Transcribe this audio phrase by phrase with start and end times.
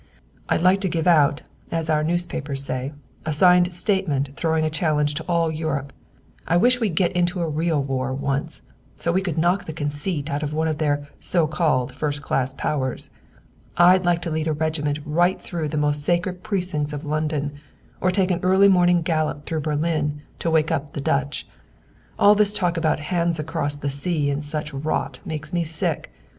[0.49, 2.91] "I'd like to give out, as our newspapers say,
[3.23, 5.93] a signed statement throwing a challenge to all Europe.
[6.47, 8.63] I wish we'd get into a real war once
[8.95, 12.51] so we could knock the conceit out of one of their so called first class
[12.51, 13.11] powers.
[13.77, 17.51] I'd like to lead a regiment right through the most sacred precincts of London;
[18.01, 21.45] or take an early morning gallop through Berlin to wake up the Dutch.
[22.17, 26.11] All this talk about hands across the sea and such rot makes me sick.